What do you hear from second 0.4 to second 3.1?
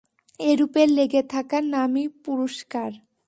এরূপে লেগে থাকার নামই পুরুষকার।